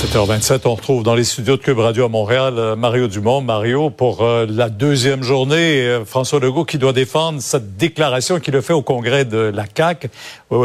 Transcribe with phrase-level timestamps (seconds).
[0.00, 3.42] 7h27, on retrouve dans les studios de Cube Radio à Montréal euh, Mario Dumont.
[3.42, 8.56] Mario, pour euh, la deuxième journée, euh, François Legault qui doit défendre cette déclaration qu'il
[8.56, 10.08] a fait au congrès de la CAQ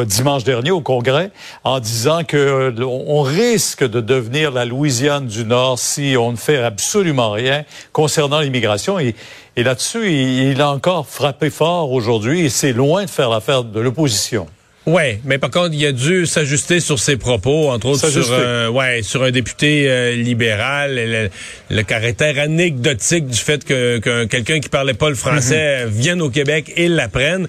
[0.06, 1.32] dimanche dernier au congrès
[1.66, 6.64] en disant que on risque de devenir la Louisiane du Nord si on ne fait
[6.64, 9.00] absolument rien concernant l'immigration.
[9.00, 9.16] Et,
[9.58, 14.48] là-dessus, il a encore frappé fort aujourd'hui et c'est loin de faire l'affaire de l'opposition.
[14.86, 18.70] Ouais, mais par contre, il a dû s'ajuster sur ses propos, entre autres sur, euh,
[18.70, 21.30] ouais, sur un député euh, libéral,
[21.70, 25.92] le, caractère anecdotique du fait que, quelqu'un qui parlait pas le français mhm.
[25.92, 27.48] vienne au Québec et l'apprenne.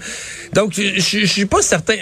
[0.55, 1.97] Donc, je suis pas certain.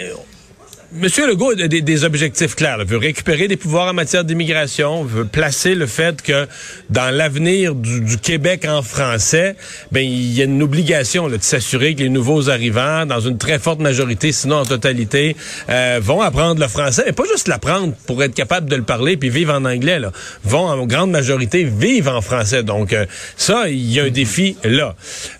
[0.97, 2.77] Monsieur Legault a des, objectifs clairs.
[2.79, 6.47] Il veut récupérer des pouvoirs en matière d'immigration, veut placer le fait que
[6.89, 9.57] dans l'avenir du, Québec en français,
[9.91, 13.59] ben il y a une obligation de s'assurer que les nouveaux arrivants, dans une très
[13.59, 15.35] forte majorité, sinon en totalité,
[15.69, 19.17] euh, vont apprendre le français, mais pas juste l'apprendre pour être capable de le parler
[19.17, 19.99] puis vivre en anglais.
[19.99, 20.11] Là.
[20.45, 22.63] Vont en grande majorité vivre en français.
[22.63, 23.05] Donc euh,
[23.35, 24.95] ça, il y a un défi là.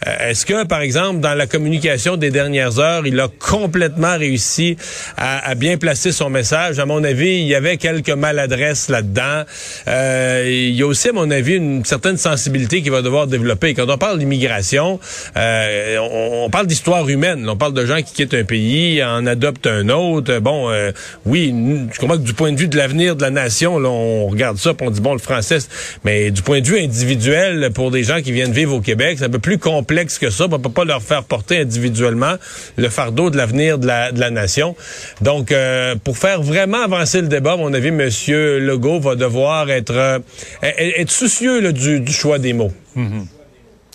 [0.06, 4.76] Euh, est-ce que, par exemple, dans la communication des dernières heures, il a complètement réussi
[5.16, 6.80] à a bien placé son message.
[6.80, 9.44] À mon avis, il y avait quelques maladresses là-dedans.
[9.88, 13.76] Euh, il y a aussi, à mon avis, une certaine sensibilité qu'il va devoir développer.
[13.76, 15.00] Quand on parle d'immigration,
[15.38, 17.48] euh, on, parle d'histoire humaine.
[17.48, 20.40] On parle de gens qui quittent un pays, en adoptent un autre.
[20.40, 20.92] Bon, euh,
[21.26, 21.54] oui,
[21.94, 24.58] je comprends que du point de vue de l'avenir de la nation, là, on regarde
[24.58, 25.60] ça, puis on dit bon, le français,
[26.04, 29.26] mais du point de vue individuel, pour des gens qui viennent vivre au Québec, c'est
[29.26, 30.46] un peu plus complexe que ça.
[30.46, 32.36] On peut pas leur faire porter individuellement
[32.78, 34.76] le fardeau de l'avenir de la, de la nation.
[35.22, 38.00] Donc, donc, euh, pour faire vraiment avancer le débat, à mon avis, M.
[38.00, 40.20] Legault va devoir être, euh,
[40.62, 42.72] être soucieux du, choix des mots.
[42.96, 43.26] Mm-hmm.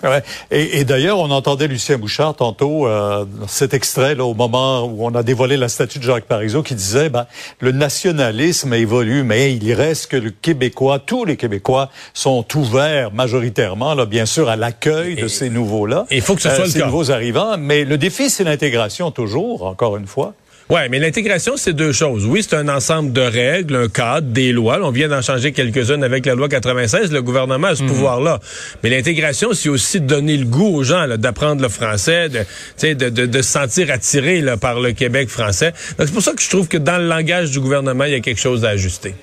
[0.03, 0.23] Ouais.
[0.51, 5.15] Et, d'ailleurs, on entendait Lucien Bouchard tantôt, euh, cet extrait là, au moment où on
[5.15, 7.27] a dévoilé la statue de Jacques Parizeau, qui disait ben,
[7.59, 13.95] le nationalisme évolue, mais il reste que le Québécois, tous les Québécois sont ouverts majoritairement,
[13.95, 16.07] là, bien sûr, à l'accueil de ces nouveaux-là.
[16.11, 17.57] Il faut que ce soit le ces nouveaux arrivants.
[17.59, 20.35] Mais le défi, c'est l'intégration toujours, encore une fois.
[20.71, 22.25] Ouais, mais l'intégration, c'est deux choses.
[22.25, 24.79] Oui, c'est un ensemble de règles, un cadre, des lois.
[24.83, 27.11] On vient d'en changer quelques-unes avec la loi 96.
[27.11, 27.89] Le gouvernement a ce mhm.
[27.89, 28.39] pouvoir-là.
[28.85, 33.27] Mais l'intégration, c'est aussi donner le goût aux gens d'apprendre le français, de, de, de,
[33.27, 35.73] de, se sentir attiré là, par le Québec français.
[35.99, 38.17] Donc, c'est pour ça que je trouve que dans le langage du gouvernement, il y
[38.17, 39.15] a quelque chose à ajuster.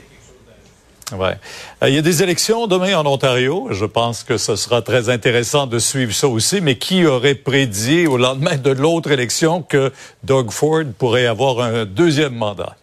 [1.13, 1.35] Ouais.
[1.83, 3.69] Euh, il y a des élections demain en Ontario.
[3.71, 6.59] Je pense que ce sera très intéressant de suivre ça aussi.
[6.59, 9.91] Mais qui aurait prédit au lendemain de l'autre élection que
[10.23, 12.75] Doug Ford pourrait avoir un deuxième mandat?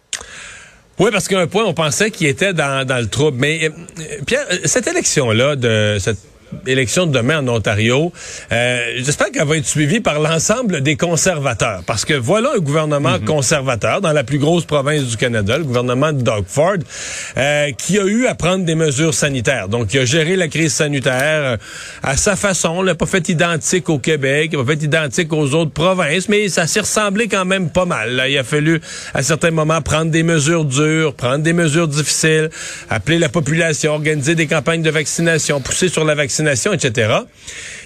[0.97, 3.37] Oui, parce qu'à un point, on pensait qu'il était dans, le trouble.
[3.37, 6.19] Mais euh, Pierre, cette élection-là, de cette
[6.67, 8.11] élection de demain en Ontario,
[8.51, 11.81] euh, j'espère qu'elle va être suivie par l'ensemble des conservateurs.
[11.85, 13.25] Parce que voilà un gouvernement mhm.
[13.25, 16.77] conservateur dans la plus grosse province du Canada, le gouvernement de Doug Ford,
[17.37, 19.69] euh, qui a eu à prendre des mesures sanitaires.
[19.69, 21.13] Donc, il a géré la crise sanitaire
[21.43, 21.57] euh,
[22.03, 22.81] à sa façon.
[22.81, 26.29] Il n'a pas fait identique au Québec, il n'a pas fait identique aux autres provinces,
[26.29, 28.23] mais ça s'est ressemblé quand même pas mal.
[28.27, 28.81] Il a fallu,
[29.13, 32.49] à certains moments, prendre des mesures dures, prendre des mesures difficiles,
[32.89, 37.13] appeler la population, organiser des campagnes de vaccination, pousser sur la vaccination etc.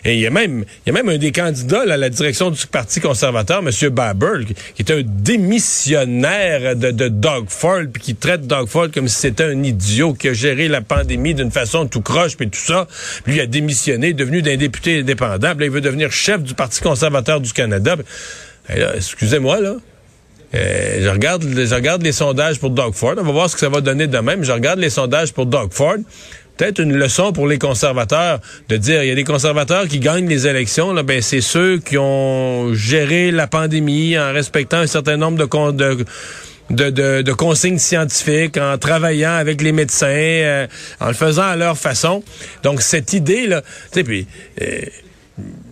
[0.05, 2.51] Et il y a même, il y a même un des candidats à la direction
[2.51, 3.89] du Parti conservateur, M.
[3.89, 9.07] Baber, qui est un démissionnaire de, de Doug Ford, puis qui traite Doug Ford comme
[9.07, 12.59] si c'était un idiot qui a géré la pandémie d'une façon tout croche, puis tout
[12.59, 12.87] ça.
[13.25, 15.49] Lui a démissionné, devenu d'un député indépendant.
[15.49, 17.95] Là, il veut devenir chef du Parti conservateur du Canada.
[18.69, 19.75] Excusez-moi, là.
[20.55, 23.13] Euh, je regarde, je regarde les sondages pour Doug Ford.
[23.17, 24.35] On va voir ce que ça va donner demain.
[24.35, 25.97] Mais je regarde les sondages pour Doug Ford
[26.59, 30.27] peut-être une leçon pour les conservateurs de dire il y a des conservateurs qui gagnent
[30.27, 35.15] les élections là ben c'est ceux qui ont géré la pandémie en respectant un certain
[35.15, 35.37] nombre
[36.69, 40.67] de, consignes scientifiques, en travaillant avec les médecins, euh,
[40.99, 42.23] en le faisant à leur façon.
[42.63, 44.27] Donc cette idée là, tu sais puis
[44.61, 44.81] euh,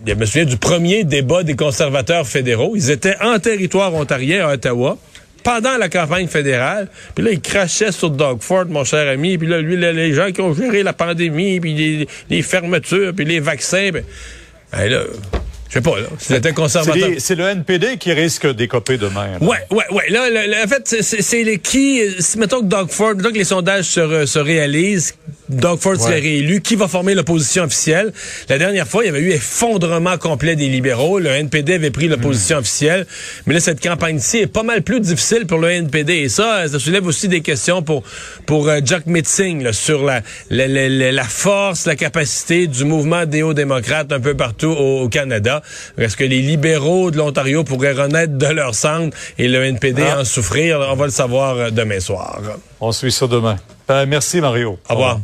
[0.08, 2.78] je me souviens du premier débat des conservateurs fédéraux.
[2.78, 4.98] Ils étaient en territoire ontarien à Ottawa
[5.48, 6.90] pendant la campagne fédérale.
[7.16, 9.38] Puis là, il crachait sur Doug Ford, mon cher ami.
[9.38, 13.40] Puis là, lui, les gens qui ont géré la pandémie, puis les, fermetures, puis les
[13.40, 14.04] vaccins, ben,
[14.74, 15.04] ben là...
[15.70, 16.08] Je sais pas, là.
[16.18, 17.10] C'était conservateur.
[17.18, 19.32] C'est le NPD qui risque d'écoper demain.
[19.32, 19.46] Là.
[19.46, 20.10] Ouais, ouais, ouais.
[20.10, 22.04] Là, en fait, c'est les qui,
[22.38, 25.16] mettons que Doug Ford, mettons que les sondages se, se réalisent,
[25.50, 28.12] Doug Ford serait réélu, qui va former l'opposition officielle?
[28.50, 31.20] La dernière fois, il y avait eu effondrement complet des libéraux.
[31.20, 33.06] Le NPD avait pris l'opposition officielle.
[33.46, 36.14] Mais là, cette campagne-ci est pas mal plus difficile pour le NPD.
[36.14, 38.04] Et ça, ça soulève aussi des questions pour,
[38.46, 44.12] pour euh, Jack Mitzing sur la, la, la, force, la capacité du mouvement des hauts-démocrates
[44.12, 45.62] un peu partout au, Canada.
[45.98, 50.22] Est-ce que les libéraux de l'Ontario pourraient renaître de leur centre et le NPD ah.
[50.22, 50.80] en souffrir?
[50.92, 52.42] On va le savoir euh, demain soir.
[52.82, 53.58] On suit ça demain.
[53.88, 54.78] Ben, merci, Mario.
[54.90, 55.20] Au revoir.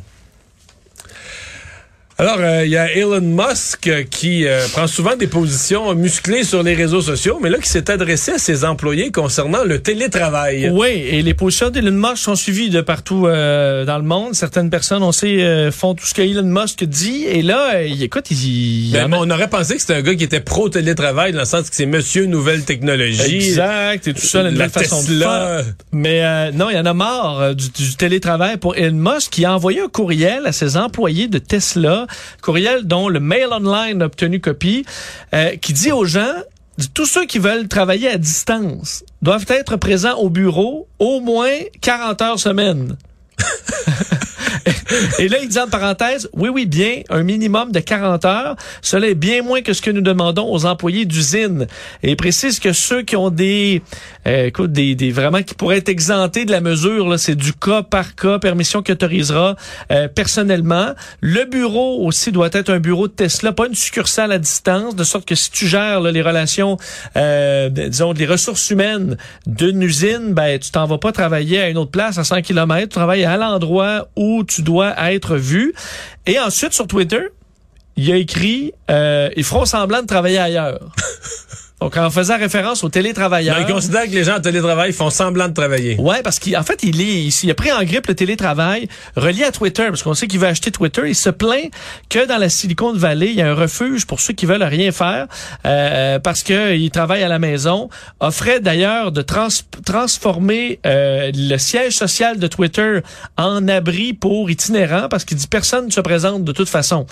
[2.19, 6.43] Alors, il euh, y a Elon Musk euh, qui euh, prend souvent des positions musclées
[6.43, 10.69] sur les réseaux sociaux, mais là, qui s'est adressé à ses employés concernant le télétravail.
[10.69, 14.35] Oui, et les positions d'Elon Musk sont suivies de partout dans le monde.
[14.35, 18.91] Certaines personnes, on sait, font tout ce qu'Elon Musk dit, et là, écoute, il...
[18.93, 21.75] Ben, on aurait pensé que c'était un gars qui était pro-télétravail, dans le sens que
[21.75, 23.35] c'est monsieur nouvelle technologie.
[23.35, 25.63] Exact, et tout ça, une façon de faire.
[25.91, 29.53] Mais non, il y en a marre du, du télétravail pour Elon Musk, qui a
[29.53, 32.02] envoyé un courriel à ses employés de Tesla
[32.41, 34.85] courriel dont le Mail Online a obtenu copie,
[35.33, 36.33] euh, qui dit aux gens,
[36.93, 42.21] tous ceux qui veulent travailler à distance doivent être présents au bureau au moins 40
[42.21, 42.97] heures semaine.
[45.19, 48.55] Et là, il dit en parenthèse, oui, oui, bien, un minimum de 40 heures.
[48.81, 51.67] Cela est bien moins que ce que nous demandons aux employés d'usine.
[52.01, 53.81] Et il précise que ceux qui ont des,
[54.27, 57.83] euh, écoute, des, des, vraiment qui pourraient être exemptés de la mesure, c'est du cas
[57.83, 59.55] par cas, permission qui autorisera
[59.91, 60.93] euh, personnellement.
[61.21, 65.03] Le bureau aussi doit être un bureau de Tesla, pas une succursale à distance, de
[65.03, 66.77] sorte que si tu gères les relations,
[67.17, 71.77] euh, disons, les ressources humaines d'une usine, ben tu t'en vas pas travailler à une
[71.77, 75.73] autre place à 100 km, tu travailles à l'endroit où tu doit être vu.
[76.25, 77.29] Et ensuite, sur Twitter,
[77.95, 80.79] il a écrit euh, ils feront semblant de travailler ailleurs.
[81.83, 83.57] Donc, en faisant référence aux télétravailleurs.
[83.59, 85.97] il considère que les gens en télétravail font semblant de travailler.
[85.99, 88.87] Ouais, parce qu'en fait, il, est, il a pris en grippe le télétravail
[89.17, 91.01] relié à Twitter, parce qu'on sait qu'il veut acheter Twitter.
[91.07, 91.69] Il se plaint
[92.07, 94.93] que dans la Silicon Valley, il y a un refuge pour ceux qui veulent rien
[94.93, 95.27] faire,
[95.65, 97.89] euh, parce qu'il travaille à la maison.
[98.21, 102.99] Offrait d'ailleurs de transformer euh, le siège social de Twitter
[103.35, 107.07] en abri pour itinérants, parce qu'il dit personne ne se présente de toute façon.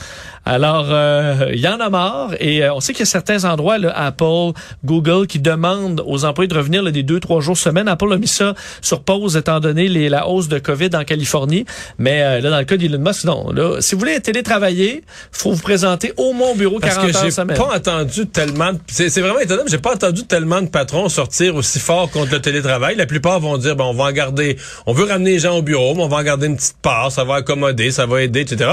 [0.45, 3.77] Alors, euh, il y en a marre, et on sait qu'il y a certains endroits,
[3.77, 4.53] là, Apple,
[4.85, 7.87] Google qui demande aux employés de revenir là, des deux, trois jours semaine.
[7.87, 11.65] Apple a mis ça sur pause étant donné les, la hausse de COVID en Californie.
[11.97, 13.51] Mais euh, là, dans le cas d'Elon Musk, non.
[13.51, 17.25] Là, si vous voulez télétravailler, faut vous présenter au moins au bureau 40 Parce que
[17.25, 17.57] heures semaine.
[17.57, 18.71] pas entendu tellement...
[18.87, 22.95] C'est vraiment étonnant, j'ai pas entendu tellement de patrons sortir aussi fort contre le télétravail.
[22.95, 24.57] La plupart vont dire, bon, on va en garder...
[24.85, 27.11] On veut ramener les gens au bureau, mais on va en garder une petite part,
[27.11, 28.71] ça va accommoder, ça va aider, etc.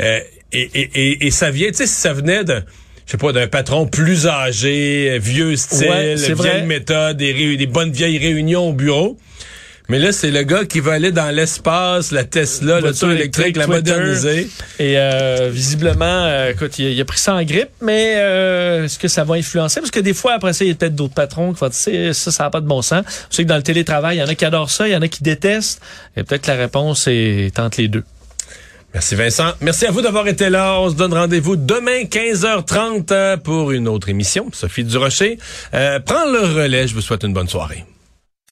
[0.00, 0.20] Euh,
[0.52, 2.62] et, et, et, et ça vient, tu sais, si ça venait de
[3.06, 8.18] je sais pas, d'un patron plus âgé, vieux style, vieille méthode, des, des bonnes vieilles
[8.18, 9.18] réunions au bureau.
[9.90, 13.54] Mais là, c'est le gars qui va aller dans l'espace, la Tesla, le tour électrique,
[13.58, 14.48] la moderniser.
[14.78, 19.08] Et euh, visiblement, euh, écoute, il, a pris ça en grippe, mais euh, est-ce que
[19.08, 19.80] ça va influencer?
[19.80, 22.14] Parce que des fois, après ça, il y a peut-être d'autres patrons qui vont dire,
[22.14, 23.04] ça, ça n'a pas de bon sens.
[23.30, 24.96] Je sais que dans le télétravail, il y en a qui adorent ça, il y
[24.96, 25.82] en a qui détestent.
[26.16, 28.04] Et peut-être que la réponse est entre les deux.
[28.94, 29.52] Merci Vincent.
[29.60, 30.78] Merci à vous d'avoir été là.
[30.78, 34.46] On se donne rendez-vous demain 15h30 euh, pour une autre émission.
[34.52, 35.38] Sophie Durocher
[35.74, 36.86] euh, prend le relais.
[36.86, 37.84] Je vous souhaite une bonne soirée.